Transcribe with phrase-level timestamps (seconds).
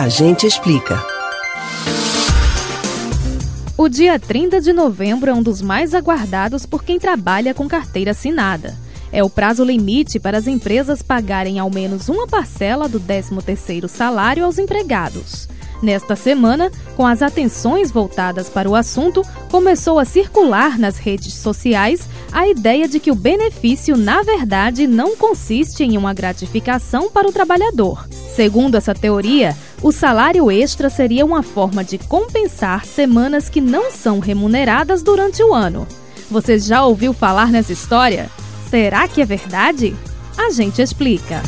[0.00, 0.98] A gente explica.
[3.76, 8.12] O dia 30 de novembro é um dos mais aguardados por quem trabalha com carteira
[8.12, 8.74] assinada.
[9.12, 14.42] É o prazo limite para as empresas pagarem ao menos uma parcela do 13º salário
[14.42, 15.46] aos empregados.
[15.82, 22.08] Nesta semana, com as atenções voltadas para o assunto, começou a circular nas redes sociais
[22.32, 27.32] a ideia de que o benefício, na verdade, não consiste em uma gratificação para o
[27.32, 28.08] trabalhador.
[28.34, 34.18] Segundo essa teoria, o salário extra seria uma forma de compensar semanas que não são
[34.18, 35.86] remuneradas durante o ano.
[36.30, 38.30] Você já ouviu falar nessa história?
[38.68, 39.96] Será que é verdade?
[40.36, 41.42] A gente explica.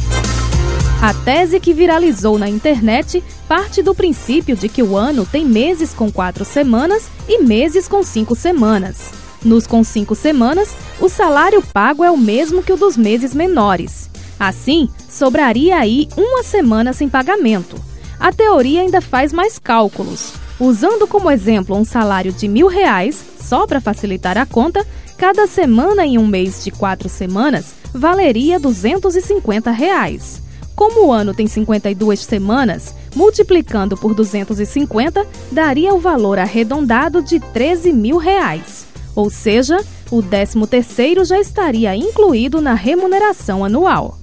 [1.02, 5.92] A tese que viralizou na internet parte do princípio de que o ano tem meses
[5.92, 9.10] com quatro semanas e meses com cinco semanas.
[9.44, 14.08] Nos com cinco semanas, o salário pago é o mesmo que o dos meses menores.
[14.38, 17.91] Assim, sobraria aí uma semana sem pagamento.
[18.22, 20.34] A teoria ainda faz mais cálculos.
[20.60, 24.86] Usando como exemplo um salário de mil reais, só para facilitar a conta,
[25.18, 30.40] cada semana em um mês de quatro semanas valeria 250 reais.
[30.76, 37.92] Como o ano tem 52 semanas, multiplicando por 250 daria o valor arredondado de 13
[37.92, 38.86] mil reais.
[39.16, 44.16] Ou seja, o 13º já estaria incluído na remuneração anual.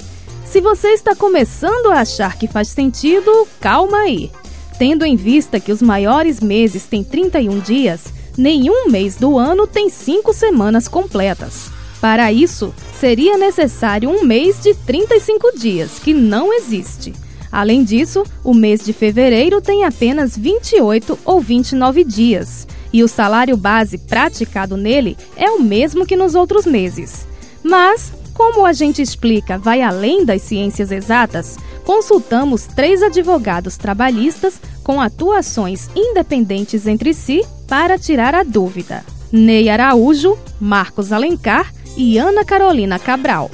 [0.50, 4.32] Se você está começando a achar que faz sentido, calma aí.
[4.80, 9.90] Tendo em vista que os maiores meses têm 31 dias, nenhum mês do ano tem
[9.90, 11.70] cinco semanas completas.
[12.02, 17.14] Para isso, seria necessário um mês de 35 dias, que não existe.
[17.52, 23.56] Além disso, o mês de fevereiro tem apenas 28 ou 29 dias, e o salário
[23.56, 27.28] base praticado nele é o mesmo que nos outros meses.
[27.62, 35.02] Mas, como a gente explica vai além das ciências exatas, consultamos três advogados trabalhistas com
[35.02, 39.04] atuações independentes entre si para tirar a dúvida.
[39.30, 43.52] Ney Araújo, Marcos Alencar e Ana Carolina Cabral.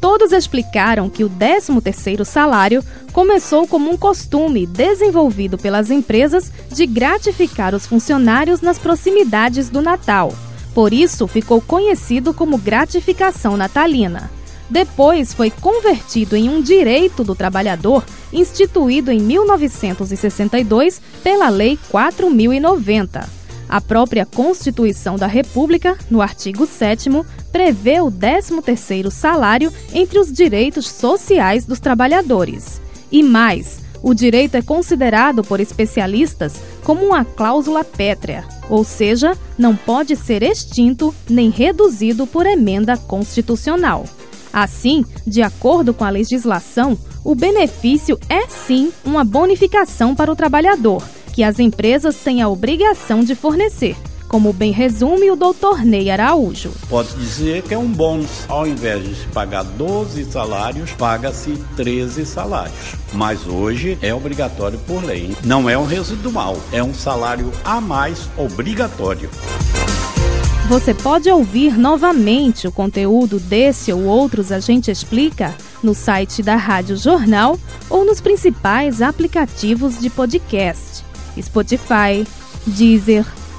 [0.00, 7.72] Todos explicaram que o 13º salário começou como um costume desenvolvido pelas empresas de gratificar
[7.72, 10.32] os funcionários nas proximidades do Natal.
[10.74, 14.30] Por isso ficou conhecido como gratificação natalina.
[14.68, 23.44] Depois foi convertido em um direito do trabalhador instituído em 1962 pela Lei 4090.
[23.68, 27.08] A própria Constituição da República, no artigo 7
[27.52, 32.80] prevê o 13º salário entre os direitos sociais dos trabalhadores.
[33.10, 39.76] E mais, o direito é considerado por especialistas como uma cláusula pétrea, ou seja, não
[39.76, 44.04] pode ser extinto nem reduzido por emenda constitucional.
[44.52, 51.02] Assim, de acordo com a legislação, o benefício é sim uma bonificação para o trabalhador
[51.34, 53.96] que as empresas têm a obrigação de fornecer,
[54.34, 56.72] como bem resume o doutor Ney Araújo.
[56.88, 58.44] Pode dizer que é um bônus.
[58.48, 62.96] Ao invés de se pagar 12 salários, paga-se 13 salários.
[63.12, 65.36] Mas hoje é obrigatório por lei.
[65.44, 69.30] Não é um residual, é um salário a mais obrigatório.
[70.68, 76.56] Você pode ouvir novamente o conteúdo desse ou outros A Gente Explica no site da
[76.56, 77.56] Rádio Jornal
[77.88, 81.04] ou nos principais aplicativos de podcast.
[81.40, 82.26] Spotify,
[82.66, 83.24] Deezer,